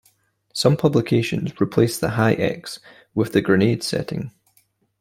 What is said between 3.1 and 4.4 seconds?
with the Grenade setting.